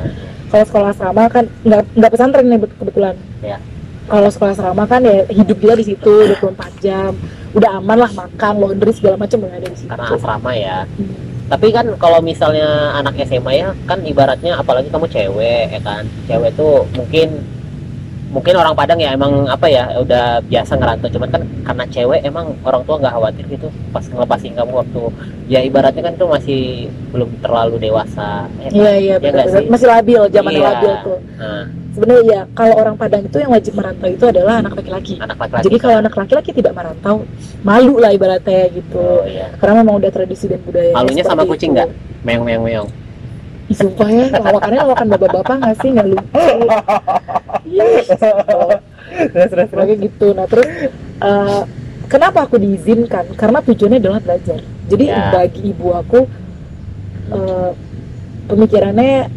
kalau 0.51 0.65
sekolah 0.67 0.89
asrama 0.91 1.23
kan 1.31 1.45
nggak 1.63 1.81
nggak 1.95 2.11
pesantren 2.11 2.47
nih 2.51 2.59
bet- 2.59 2.77
kebetulan. 2.77 3.15
Ya. 3.41 3.59
Kalau 4.11 4.29
sekolah 4.29 4.53
asrama 4.53 4.85
kan 4.91 5.01
ya 5.07 5.23
hidup 5.31 5.57
kita 5.63 5.75
di 5.79 5.85
situ 5.87 6.13
24 6.35 6.83
jam. 6.83 7.15
Udah 7.55 7.79
aman 7.79 7.99
lah 8.07 8.13
makan, 8.15 8.53
laundry 8.59 8.91
segala 8.95 9.15
macam 9.19 9.43
udah 9.47 9.55
ada 9.59 9.69
di 9.71 9.79
situ. 9.79 9.91
karena 9.91 10.07
asrama 10.11 10.51
ya. 10.55 10.79
Hmm. 10.87 11.15
Tapi 11.51 11.67
kan 11.75 11.87
kalau 11.99 12.19
misalnya 12.23 12.95
anak 12.95 13.19
SMA 13.27 13.53
ya 13.59 13.69
kan 13.87 13.99
ibaratnya 14.07 14.59
apalagi 14.59 14.91
kamu 14.91 15.07
cewek 15.11 15.67
ya 15.71 15.81
kan. 15.83 16.03
Cewek 16.27 16.51
tuh 16.59 16.87
mungkin 16.95 17.43
mungkin 18.31 18.55
orang 18.55 18.73
Padang 18.73 18.97
ya 18.97 19.11
emang 19.11 19.45
apa 19.45 19.67
ya 19.67 19.91
udah 19.99 20.39
biasa 20.41 20.79
ngerantau 20.79 21.11
cuman 21.11 21.29
kan 21.29 21.43
karena 21.63 21.85
cewek 21.87 22.21
emang 22.23 22.55
orang 22.63 22.83
tua 22.85 22.97
nggak 22.97 23.11
khawatir 23.11 23.45
gitu 23.49 23.69
pas 23.91 24.07
ngelepasin 24.07 24.55
kamu 24.55 24.73
waktu 24.73 25.03
ya 25.47 25.61
ibaratnya 25.61 26.03
kan 26.03 26.15
tuh 26.15 26.31
masih 26.31 26.61
belum 27.11 27.27
terlalu 27.43 27.77
dewasa 27.81 28.47
ya 28.57 28.67
kan? 28.67 28.73
Iya 28.73 28.93
iya 28.95 29.15
Ya 29.19 29.19
betul, 29.21 29.45
betul. 29.45 29.63
masih 29.69 29.87
labil, 29.89 30.21
zaman 30.31 30.53
Iya. 30.53 30.63
labil 30.65 30.93
tuh. 31.03 31.19
Nah, 31.37 31.65
Sebenarnya 31.91 32.23
ya 32.23 32.41
kalau 32.55 32.75
orang 32.79 32.95
Padang 32.95 33.27
itu 33.27 33.35
yang 33.35 33.51
wajib 33.51 33.75
merantau 33.75 34.07
itu 34.07 34.23
adalah 34.23 34.63
anak 34.63 34.79
laki-laki. 34.79 35.19
anak 35.19 35.35
laki-laki 35.35 35.65
Jadi 35.67 35.77
kalau 35.77 35.97
anak 35.99 36.15
laki-laki 36.15 36.51
tidak 36.55 36.73
merantau, 36.73 37.27
malu 37.67 37.99
lah 37.99 38.15
ibaratnya 38.15 38.71
gitu. 38.71 38.95
oh, 38.95 39.27
iya. 39.27 39.51
Karena 39.59 39.83
memang 39.83 39.99
udah 39.99 40.07
tradisi 40.09 40.47
dan 40.47 40.63
budaya. 40.63 40.95
Malunya 40.95 41.27
sama 41.27 41.43
kucing 41.43 41.75
nggak? 41.75 41.91
meong 42.23 42.47
meong 42.47 42.63
meong 42.63 42.89
sumpah 43.75 44.09
ya, 44.11 44.25
lawakannya 44.35 44.81
lawakan 44.83 45.07
bapak-bapak 45.11 45.57
nggak 45.63 45.77
sih 45.79 45.89
nggak 45.95 46.09
lucu. 46.11 46.49
Iya. 47.71 47.85
terus 49.31 49.49
terus 49.51 49.69
Kayak 49.71 49.99
gitu. 50.01 50.27
Nah 50.35 50.47
terus 50.47 50.69
eh, 51.21 51.61
kenapa 52.07 52.39
aku 52.47 52.57
diizinkan? 52.59 53.31
Karena 53.35 53.59
tujuannya 53.63 53.99
adalah 53.99 54.21
belajar. 54.23 54.59
Jadi 54.91 55.05
Ya. 55.07 55.31
bagi 55.31 55.61
ibu 55.71 55.87
aku 55.95 56.27
eh, 57.31 57.71
pemikirannya 58.47 59.31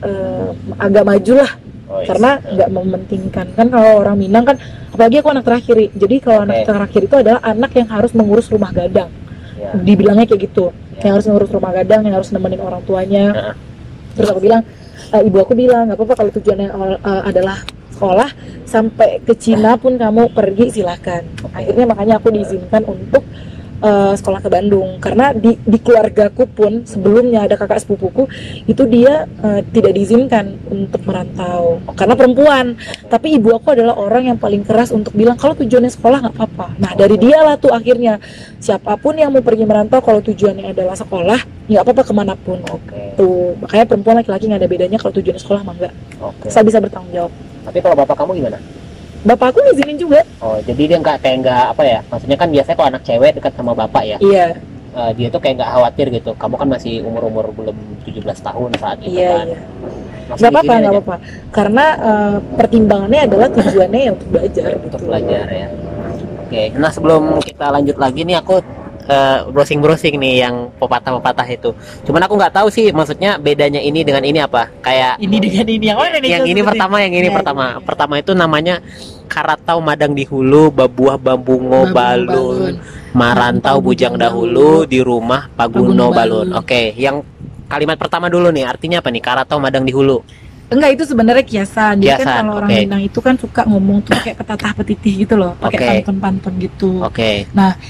eh, 0.00 0.48
agak 0.78 1.04
maju 1.04 1.34
lah 1.42 1.52
Oh, 1.90 1.98
iya. 1.98 2.06
karena 2.06 2.30
nggak 2.38 2.70
mementingkan 2.70 3.46
kan 3.50 3.66
kalau 3.66 3.98
orang 3.98 4.14
Minang 4.14 4.46
kan 4.46 4.62
apalagi 4.94 5.18
aku 5.18 5.34
anak 5.34 5.42
terakhir 5.42 5.90
jadi 5.90 6.16
kalau 6.22 6.46
anak 6.46 6.62
Oke. 6.62 6.66
terakhir 6.70 7.00
itu 7.02 7.16
adalah 7.18 7.42
anak 7.42 7.70
yang 7.74 7.88
harus 7.90 8.14
mengurus 8.14 8.46
rumah 8.46 8.70
gadang 8.70 9.10
Ya. 9.58 9.74
dibilangnya 9.74 10.22
kayak 10.24 10.46
gitu. 10.46 10.70
Yang 11.00 11.12
harus 11.16 11.26
ngurus 11.26 11.50
rumah 11.50 11.72
gadang 11.72 12.04
yang 12.04 12.14
harus 12.16 12.30
nemenin 12.30 12.60
orang 12.60 12.82
tuanya 12.84 13.24
Ya. 13.32 13.52
terus 14.16 14.28
aku 14.32 14.40
bilang 14.42 14.62
eh, 15.12 15.22
ibu 15.24 15.36
aku 15.40 15.52
bilang 15.54 15.88
nggak 15.88 15.98
apa-apa 15.98 16.14
kalau 16.18 16.30
tujuannya 16.34 16.68
eh, 16.70 17.22
adalah 17.26 17.58
sekolah 17.90 18.30
sampai 18.64 19.20
ke 19.20 19.34
Cina 19.36 19.76
pun 19.76 19.96
kamu 20.00 20.32
pergi 20.32 20.80
silahkan 20.80 21.20
akhirnya 21.52 21.84
makanya 21.84 22.14
aku 22.16 22.32
diizinkan 22.32 22.82
untuk 22.88 23.24
eh, 23.80 24.14
sekolah 24.14 24.40
ke 24.44 24.48
Bandung. 24.52 25.00
Karena 25.00 25.32
di 25.32 25.56
di 25.56 25.78
keluargaku 25.80 26.44
pun 26.48 26.72
sebelumnya 26.84 27.44
ada 27.48 27.56
kakak 27.56 27.82
sepupuku 27.84 28.28
itu 28.68 28.82
dia 28.86 29.26
eh, 29.26 29.60
tidak 29.72 29.92
diizinkan 29.96 30.56
untuk 30.68 31.02
merantau. 31.04 31.80
Karena 31.96 32.14
perempuan. 32.14 32.76
Tapi 33.08 33.40
ibu 33.40 33.52
aku 33.56 33.74
adalah 33.74 33.96
orang 33.96 34.32
yang 34.32 34.38
paling 34.38 34.62
keras 34.62 34.92
untuk 34.94 35.16
bilang 35.16 35.36
kalau 35.40 35.56
tujuannya 35.56 35.90
sekolah 35.90 36.18
nggak 36.28 36.34
apa-apa. 36.36 36.66
Nah 36.78 36.92
dari 36.94 37.16
dia 37.16 37.40
lah 37.42 37.56
tuh 37.56 37.72
akhirnya. 37.72 38.20
Siapa 38.60 39.00
pun 39.00 39.16
yang 39.16 39.32
mau 39.32 39.40
pergi 39.40 39.64
merantau 39.64 40.04
kalau 40.04 40.20
tujuannya 40.20 40.76
adalah 40.76 40.94
sekolah 40.94 41.68
nggak 41.68 41.82
apa-apa 41.82 42.02
ke 42.04 42.12
mana 42.12 42.34
pun. 42.36 42.60
Oke. 42.68 43.16
Tuh 43.16 43.56
makanya 43.58 43.84
perempuan 43.88 44.16
laki-laki 44.20 44.44
nggak 44.46 44.60
ada 44.60 44.70
bedanya 44.70 44.98
kalau 45.00 45.12
tujuannya 45.16 45.40
sekolah 45.40 45.60
mah 45.64 45.74
enggak 45.80 45.94
oke. 46.20 46.46
Saya 46.52 46.62
bisa 46.62 46.78
bertanggung 46.78 47.12
jawab. 47.12 47.32
Tapi 47.60 47.78
kalau 47.80 47.96
bapak 47.96 48.16
kamu 48.16 48.40
gimana 48.40 48.58
bapak 49.20 49.46
aku 49.52 49.58
ngizinin 49.68 49.98
juga. 50.00 50.20
Oh 50.40 50.56
jadi 50.64 50.82
dia 50.94 50.98
nggak 51.00 51.18
kayak 51.20 51.36
nggak 51.44 51.64
apa 51.76 51.82
ya 51.84 52.00
maksudnya 52.08 52.36
kan 52.40 52.48
biasanya 52.48 52.76
kalau 52.76 52.88
anak 52.88 53.02
cewek 53.04 53.30
dekat 53.36 53.52
sama 53.56 53.72
bapak 53.76 54.02
ya 54.04 54.18
iya. 54.20 54.46
Eh, 54.90 55.10
dia 55.14 55.30
tuh 55.30 55.38
kayak 55.38 55.62
nggak 55.62 55.70
khawatir 55.70 56.06
gitu. 56.10 56.30
Kamu 56.34 56.54
kan 56.58 56.66
masih 56.66 57.06
umur 57.06 57.22
umur 57.30 57.46
belum 57.54 57.76
17 58.02 58.26
tahun 58.26 58.70
saat 58.74 58.98
itu 58.98 59.22
iya 59.22 59.30
kan. 59.38 59.46
iya. 59.46 59.58
Nggak 60.34 60.50
apa-apa 60.50 60.72
nggak 60.74 60.82
aja. 60.82 60.90
apa-apa. 60.98 61.16
Karena 61.54 61.84
eh, 61.94 62.36
pertimbangannya 62.58 63.20
adalah 63.30 63.48
tujuannya 63.54 64.00
ya 64.02 64.10
untuk 64.18 64.28
belajar 64.34 64.68
untuk 64.82 65.00
gitu. 65.00 65.06
belajar 65.06 65.44
ya. 65.46 65.68
Oke 66.50 66.62
nah 66.74 66.90
sebelum 66.90 67.22
kita 67.38 67.66
lanjut 67.70 67.96
lagi 68.02 68.26
nih 68.26 68.36
aku 68.42 68.58
browsing 69.50 69.80
browsing 69.82 70.14
nih 70.20 70.44
yang 70.46 70.68
pepatah 70.76 71.16
pepatah 71.18 71.46
itu. 71.48 71.70
Cuman 72.06 72.24
aku 72.26 72.34
nggak 72.36 72.54
tahu 72.54 72.68
sih 72.70 72.92
maksudnya 72.94 73.36
bedanya 73.40 73.80
ini 73.82 74.04
dengan 74.06 74.22
ini 74.22 74.38
apa? 74.38 74.70
Kayak 74.82 75.18
ini 75.18 75.36
dengan 75.40 75.66
ini 75.66 75.84
yang 75.90 75.98
mana 75.98 76.16
nih? 76.20 76.30
Yang 76.36 76.46
ini 76.52 76.60
pertama 76.62 76.96
yang 77.02 77.14
ini 77.14 77.28
Ya, 77.30 77.34
pertama 77.34 77.64
iya. 77.76 77.82
pertama. 77.82 78.14
Itu 78.18 78.32
namanya 78.34 78.82
karatau 79.30 79.78
madang 79.78 80.12
di 80.12 80.26
hulu 80.26 80.74
babuah 80.74 81.16
bambungo 81.16 81.86
Babung 81.90 81.94
balun 81.94 82.72
marantau 83.10 83.82
bujang 83.82 84.14
dahulu 84.14 84.86
di 84.86 85.02
rumah 85.02 85.50
paguno 85.54 86.10
balun. 86.10 86.50
Balun. 86.50 86.58
oke 86.58 86.94
yang 86.94 87.22
kalimat 87.70 87.98
pertama 87.98 88.26
dulu 88.26 88.50
nih 88.50 88.66
artinya 88.66 88.98
apa 89.02 89.10
nih? 89.10 89.22
Karatau 89.22 89.58
madang 89.62 89.86
di 89.86 89.94
hulu 89.94 90.22
Enggak 90.70 90.90
itu 90.94 91.04
sebenarnya 91.04 91.42
kiasan. 91.42 91.98
Dia 91.98 92.14
Kiasan, 92.14 92.24
kan 92.24 92.34
kalau 92.46 92.52
orang 92.62 92.70
oke. 92.70 92.78
Minang 92.86 93.02
itu 93.02 93.18
kan 93.18 93.34
suka 93.34 93.62
ngomong 93.66 94.06
tuh 94.06 94.14
kayak 94.22 94.38
petatah 94.38 94.72
petitih 94.78 95.26
gitu 95.26 95.34
loh, 95.34 95.58
pakai 95.58 95.76
Oke. 95.76 95.88
pantun-pantun 96.06 96.54
gitu. 96.62 97.02
oke 97.02 97.30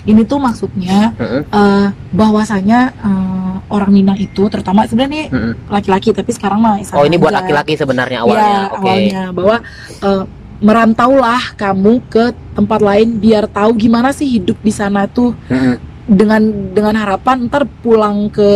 Ini 0.08 0.22
tuh 0.24 0.38
maksudnya 0.40 1.12
eh, 1.20 1.86
bahwasanya 2.10 2.80
eh, 3.04 3.54
orang 3.70 3.90
Minang 3.94 4.18
itu 4.18 4.50
terutama 4.50 4.84
sebenarnya 4.88 5.12
nih 5.14 5.26
mm-mm. 5.30 5.52
laki-laki 5.70 6.10
tapi 6.10 6.30
sekarang 6.34 6.58
mah 6.58 6.82
oh 6.82 7.04
ini 7.06 7.16
buat 7.16 7.30
aja. 7.30 7.38
laki-laki 7.44 7.78
sebenarnya 7.78 8.18
awalnya 8.26 8.60
oke 8.74 8.82
awalnya 8.82 9.22
bahwa 9.30 9.56
eh, 10.02 10.24
merantaulah 10.60 11.42
kamu 11.56 12.04
ke 12.10 12.24
tempat 12.52 12.80
lain 12.82 13.16
biar 13.16 13.48
tahu 13.48 13.78
gimana 13.78 14.10
sih 14.12 14.26
hidup 14.28 14.58
di 14.60 14.72
sana 14.74 15.06
tuh 15.06 15.32
Mm-mm. 15.48 15.78
dengan 16.10 16.42
dengan 16.74 16.94
harapan 16.98 17.46
ntar 17.46 17.64
pulang 17.80 18.28
ke 18.28 18.48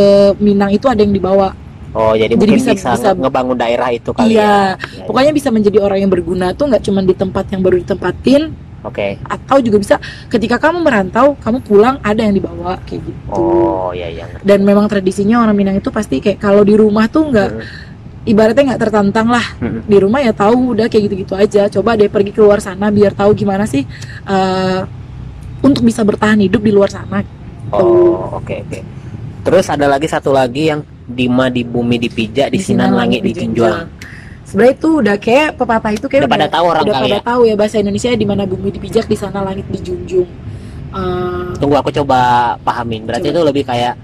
Minang 0.42 0.74
itu 0.74 0.90
ada 0.90 1.00
yang 1.00 1.14
dibawa. 1.14 1.54
Oh 1.94 2.12
jadi, 2.12 2.30
Jadi 2.30 2.36
mungkin 2.36 2.58
bisa- 2.58 2.74
bisa, 2.74 2.90
bisa- 2.92 3.14
ngebangun 3.14 3.56
daerah 3.56 3.88
itu 3.88 4.10
kali 4.10 4.34
Iya, 4.34 4.42
ya 4.42 4.58
Iya, 4.76 5.04
pokoknya 5.06 5.32
bisa 5.32 5.48
menjadi 5.48 5.78
orang 5.78 5.98
yang 6.00 6.10
berguna 6.10 6.46
tuh 6.50 6.66
nggak 6.66 6.82
cuma 6.82 7.00
di 7.00 7.14
tempat 7.14 7.44
yang 7.48 7.62
baru 7.62 7.76
ditempatin, 7.78 8.42
oke 8.82 9.06
atau 9.24 9.56
juga 9.58 9.76
bisa 9.78 9.94
ketika 10.26 10.58
kamu 10.58 10.82
merantau, 10.82 11.38
kamu 11.38 11.58
pulang 11.60 11.96
ada 12.00 12.20
yang 12.20 12.34
dibawa 12.34 12.76
kayak 12.82 13.00
gitu. 13.00 13.30
oh 13.30 13.90
iya 13.90 14.10
iya. 14.10 14.24
Dan 14.40 14.62
memang 14.62 14.84
tradisinya 14.84 15.40
orang 15.40 15.54
Minang 15.54 15.78
itu 15.78 15.88
pasti 15.88 16.18
kayak 16.18 16.36
kalau 16.36 16.60
di 16.60 16.74
rumah 16.74 17.06
tuh 17.06 17.30
nggak 17.30 17.50
Mm-mm. 17.54 18.26
ibaratnya 18.26 18.62
nggak 18.72 18.82
tertantang 18.82 19.28
lah 19.28 19.46
Mm-mm. 19.58 19.84
di 19.84 19.96
rumah 19.96 20.18
ya 20.18 20.32
tahu 20.32 20.72
udah 20.72 20.88
kayak 20.88 21.02
gitu-gitu 21.06 21.32
aja 21.32 21.70
coba 21.70 21.94
deh 21.94 22.08
pergi 22.08 22.32
keluar 22.32 22.58
sana 22.58 22.88
biar 22.88 23.12
tahu 23.12 23.32
gimana 23.32 23.64
sih 23.64 23.84
eh, 24.24 24.80
untuk 25.60 25.80
bisa 25.80 26.02
bertahan 26.02 26.36
hidup 26.38 26.60
di 26.60 26.72
luar 26.72 26.88
sana 26.88 27.24
Oh, 27.68 28.38
oke 28.38 28.54
oke. 28.60 28.80
Terus 29.42 29.66
ada 29.66 29.88
lagi 29.88 30.06
satu 30.06 30.30
lagi 30.30 30.68
yang 30.68 30.84
Dima 31.04 31.46
di 31.46 31.60
bumi 31.60 31.96
dipijak, 31.98 32.48
di, 32.48 32.56
sinan 32.56 32.92
langit 32.92 33.20
dijunjung. 33.20 33.92
sebenarnya 34.44 34.74
itu 34.74 34.90
udah 35.00 35.16
kayak 35.16 35.48
pepatah 35.54 35.92
itu 35.92 36.06
kayak 36.06 36.24
Udah 36.24 36.32
pada 36.32 36.48
tahu 36.48 36.64
orang 36.66 36.82
udah 36.82 36.94
kali 36.94 37.04
pada 37.06 37.16
ya. 37.16 37.22
tahu 37.22 37.40
ya 37.44 37.54
bahasa 37.54 37.76
Indonesia 37.76 38.10
di 38.10 38.24
mana 38.24 38.42
bumi 38.44 38.68
dipijak 38.70 39.04
di 39.04 39.14
sana 39.14 39.40
langit 39.40 39.66
dijunjung 39.68 40.28
Eh, 40.94 41.50
Tunggu 41.56 41.74
aku 41.74 41.90
coba 41.92 42.18
pahamin. 42.60 43.02
Berarti 43.02 43.26
Coba. 43.26 43.34
itu 43.34 43.40
lebih 43.44 43.64
kayak 43.64 43.94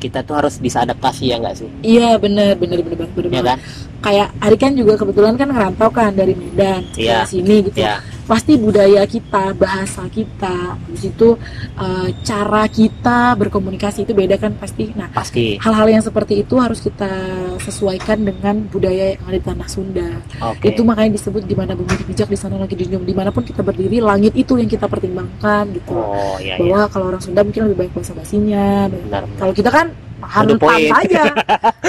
kita 0.00 0.24
tuh 0.24 0.32
harus 0.34 0.56
bisa 0.56 0.80
adaptasi 0.80 1.28
ya 1.28 1.36
nggak 1.36 1.52
sih? 1.54 1.68
iya 1.84 2.16
bener 2.16 2.56
bener 2.56 2.80
bener 2.80 2.96
bener, 2.98 3.12
bener 3.12 3.28
Ya 3.30 3.42
kan? 3.44 3.58
kayak 4.00 4.28
Ari 4.40 4.56
kan 4.56 4.72
juga 4.72 4.96
kebetulan 4.96 5.36
kan 5.36 5.46
ngerantau 5.46 5.92
kan 5.92 6.10
dari 6.10 6.32
Medan 6.32 6.80
ke 6.88 7.04
sini 7.26 7.60
gitu 7.62 7.76
Ya. 7.78 8.00
Pasti 8.30 8.54
budaya 8.54 9.02
kita, 9.10 9.58
bahasa 9.58 10.06
kita, 10.06 10.78
habis 10.78 11.02
itu 11.02 11.34
eh, 11.74 12.08
cara 12.22 12.70
kita 12.70 13.34
berkomunikasi 13.34 14.06
itu 14.06 14.14
beda 14.14 14.38
kan 14.38 14.54
pasti. 14.54 14.94
Nah, 14.94 15.10
Pasti. 15.10 15.58
hal-hal 15.58 15.98
yang 15.98 16.02
seperti 16.06 16.46
itu 16.46 16.54
harus 16.62 16.78
kita 16.78 17.10
sesuaikan 17.58 18.22
dengan 18.22 18.70
budaya 18.70 19.18
yang 19.18 19.22
ada 19.26 19.34
di 19.34 19.42
tanah 19.42 19.66
Sunda. 19.66 20.10
Oke. 20.46 20.70
Itu 20.70 20.86
makanya 20.86 21.18
disebut 21.18 21.42
di 21.42 21.58
mana 21.58 21.74
bumi 21.74 21.90
dipijak 22.06 22.30
di 22.30 22.38
sana 22.38 22.54
lagi 22.54 22.78
dijunjung. 22.78 23.02
Di 23.02 23.16
mana 23.18 23.34
pun 23.34 23.42
kita 23.42 23.66
berdiri, 23.66 23.98
langit 23.98 24.38
itu 24.38 24.54
yang 24.54 24.70
kita 24.70 24.86
pertimbangkan 24.86 25.74
gitu. 25.74 25.90
Oh 25.90 26.38
iya 26.38 26.54
iya. 26.54 26.62
Bahwa 26.62 26.86
kalau 26.86 27.10
orang 27.10 27.22
Sunda 27.26 27.42
mungkin 27.42 27.66
lebih 27.66 27.86
baik 27.86 27.92
bahasa 27.98 28.14
basinya. 28.14 28.86
Benar. 28.86 29.26
Kalau 29.42 29.52
kita 29.58 29.74
kan 29.74 29.90
hantam 30.22 30.58
saja. 30.60 31.22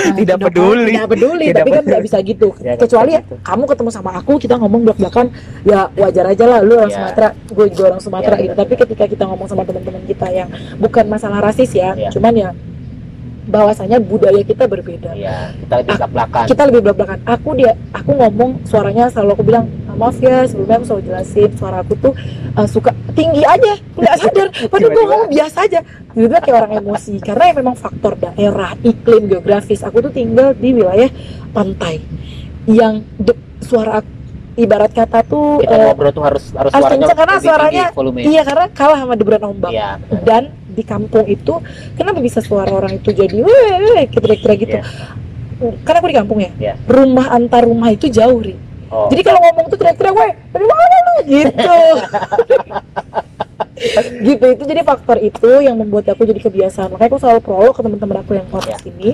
Nah, 0.01 0.17
Tidak 0.17 0.37
peduli. 0.39 0.97
Tidak 0.97 1.09
peduli, 1.09 1.45
Tidak 1.53 1.61
tapi 1.61 1.69
kan 1.69 1.83
nggak 1.85 2.03
bisa 2.03 2.17
gitu. 2.21 2.49
Ya, 2.57 2.73
Kecuali 2.73 3.13
gitu. 3.13 3.37
kamu 3.39 3.63
ketemu 3.69 3.89
sama 3.91 4.17
aku, 4.17 4.33
kita 4.35 4.57
ngomong 4.57 4.81
belak-belakan, 4.81 5.29
ya 5.61 5.93
wajar 5.93 6.25
aja 6.25 6.45
lah. 6.49 6.59
Lu 6.59 6.73
orang 6.73 6.89
Ya. 6.89 6.97
Sumatera, 6.97 7.27
gue 7.37 7.65
juga 7.69 7.83
orang 7.87 8.01
Sumatera 8.01 8.33
Ya, 8.33 8.41
gitu. 8.41 8.51
benar, 8.51 8.61
Tapi 8.65 8.73
ketika 8.81 9.03
kita 9.05 9.23
ngomong 9.29 9.45
sama 9.45 9.61
teman-teman 9.61 10.01
kita 10.03 10.27
yang 10.27 10.49
bukan 10.77 11.05
masalah 11.05 11.39
rasis 11.39 11.69
ya, 11.71 11.93
Ya. 11.93 12.09
cuman 12.09 12.33
ya 12.33 12.49
bahwasanya 13.41 13.97
budaya 13.97 14.41
kita 14.41 14.65
berbeda. 14.65 15.11
Iya, 15.13 15.53
kita 15.59 15.73
lebih 15.81 15.93
belak-belakan. 15.97 16.43
Kita 16.45 16.61
lebih 16.69 16.81
belak-belakan. 16.81 17.19
Aku 17.25 17.49
dia, 17.53 17.71
aku 17.91 18.11
ngomong 18.13 18.49
suaranya 18.63 19.09
selalu 19.09 19.29
aku 19.33 19.43
bilang 19.43 19.65
"Ah, 19.65 19.80
maaf 19.93 20.17
ya 20.17 20.43
sebelumnya 20.43 20.75
aku 20.77 20.85
selalu 20.85 21.03
jelasin 21.05 21.49
suara 21.53 21.77
aku 21.79 21.93
tuh 21.95 22.13
uh, 22.53 22.65
suka 22.65 22.91
tinggi 23.11 23.41
aja, 23.41 23.73
nggak 23.93 24.15
sadar. 24.17 24.47
Padahal 24.67 24.89
gue 24.89 25.03
ngomong 25.03 25.29
biasa 25.29 25.57
aja. 25.63 25.79
Tiba-tiba 26.11 26.39
kayak 26.39 26.57
orang 26.57 26.73
emosi 26.79 27.13
karena 27.17 27.43
ya 27.47 27.53
memang 27.55 27.75
faktor 27.75 28.13
daerah, 28.15 28.71
iklim, 28.81 29.27
geografis. 29.27 29.81
Aku 29.81 29.99
tuh 29.99 30.09
tinggal 30.09 30.51
di 30.53 30.73
wilayah 30.73 31.07
pantai 31.49 31.99
yang 32.65 33.01
de- 33.17 33.35
suara 33.59 33.99
aku- 33.99 34.19
ibarat 34.53 34.91
kata 34.91 35.23
tuh 35.23 35.63
Kita 35.63 35.71
eh, 35.73 35.83
ngobrol 35.87 36.11
tuh 36.11 36.23
harus 36.23 36.43
harus 36.51 36.71
suaranya 36.71 36.91
kenceng 37.01 37.17
karena 37.17 37.35
suaranya- 37.39 37.87
tinggi 37.95 38.21
iya 38.27 38.41
karena 38.43 38.65
kalah 38.69 38.99
sama 38.99 39.13
deburan 39.15 39.43
ombak. 39.47 39.71
Benar. 39.71 39.97
Dan 40.21 40.43
di 40.67 40.83
kampung 40.83 41.23
itu 41.25 41.53
kenapa 41.95 42.19
bisa 42.19 42.39
suara 42.39 42.69
orang 42.69 42.95
itu 42.95 43.11
jadi 43.11 43.37
weh 43.37 44.03
kira-kira 44.07 44.53
gitu? 44.55 44.77
Iya. 44.77 44.83
Karena 45.81 45.97
aku 45.99 46.09
di 46.09 46.17
kampung 46.17 46.39
ya. 46.39 46.51
Iya. 46.57 46.73
Rumah 46.83 47.27
antar 47.31 47.63
rumah 47.63 47.89
itu 47.89 48.07
jauh, 48.07 48.39
Ri. 48.39 48.55
Oh. 48.91 49.07
Jadi 49.07 49.21
kalau 49.23 49.39
ngomong 49.41 49.65
tuh 49.67 49.75
teriak-teriak, 49.75 50.13
"Weh, 50.13 50.31
dari 50.51 50.65
mana 50.67 50.95
lu?" 50.99 51.13
gitu. 51.25 51.75
gitu 54.21 54.43
itu 54.47 54.63
jadi 54.67 54.81
faktor 54.83 55.15
itu 55.17 55.49
yang 55.59 55.75
membuat 55.75 56.07
aku 56.07 56.23
jadi 56.23 56.37
kebiasaan. 56.37 56.91
Makanya 56.91 57.07
aku 57.07 57.17
selalu 57.17 57.39
prolog 57.39 57.71
ke 57.71 57.81
teman-teman 57.81 58.15
aku 58.19 58.31
yang 58.35 58.45
orang 58.51 58.67
Ya. 58.67 58.77
sini. 58.77 59.09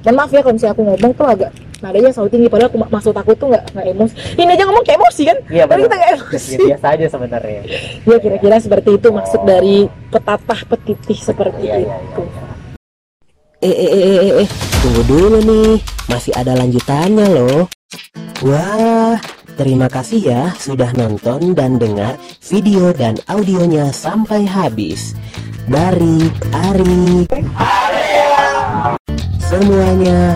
Dan 0.00 0.12
maaf 0.14 0.28
ya 0.28 0.38
kalau 0.38 0.54
misalnya 0.54 0.72
aku 0.72 0.82
ngomong 0.82 1.12
tuh 1.12 1.26
agak 1.26 1.48
nadanya 1.80 2.08
selalu 2.08 2.28
tinggi 2.30 2.46
padahal 2.46 2.68
aku, 2.68 2.76
maksud 2.78 3.12
aku 3.12 3.30
tuh 3.34 3.46
nggak 3.50 3.62
nggak 3.72 3.86
emosi. 3.90 4.14
Ini 4.34 4.50
aja 4.50 4.62
ngomong 4.64 4.84
kayak 4.84 4.98
emosi 4.98 5.22
kan? 5.24 5.36
Iya 5.48 5.62
Tapi 5.64 5.80
kita 5.82 5.94
nggak 5.94 6.10
emosi. 6.14 6.52
Ya, 6.54 6.58
biasa 6.70 6.86
aja 6.94 7.04
sebenarnya. 7.08 7.60
Ya 8.04 8.16
kira-kira 8.20 8.54
seperti 8.56 8.88
itu 8.94 9.06
maksud 9.10 9.40
Oh. 9.40 9.44
dari 9.44 9.76
petatah 10.08 10.60
petitih 10.64 11.18
seperti 11.18 11.62
Iya 11.64 11.74
iya 11.82 11.94
itu. 12.00 12.22
iya. 12.22 12.42
Eh, 13.60 13.72
eh, 13.72 13.90
eh, 13.90 14.04
eh, 14.20 14.32
eh, 14.44 14.48
tunggu 14.78 15.02
dulu 15.04 15.36
nih, 15.40 15.72
masih 16.06 16.32
ada 16.36 16.52
lanjutannya 16.52 17.26
loh. 17.26 17.64
Wah, 18.42 19.14
terima 19.54 19.86
kasih 19.86 20.18
ya 20.18 20.42
sudah 20.58 20.90
nonton 20.98 21.54
dan 21.54 21.78
dengar 21.78 22.18
video 22.42 22.90
dan 22.90 23.14
audionya 23.30 23.94
sampai 23.94 24.42
habis. 24.42 25.14
Dari 25.70 26.26
Ari, 26.50 27.30
semuanya 29.38 30.34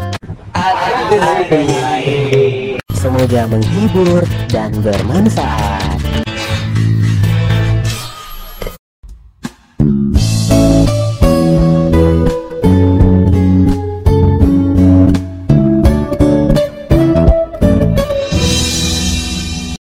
Semoga 2.94 3.42
menghibur 3.50 4.22
dan 4.46 4.70
bermanfaat. 4.78 5.98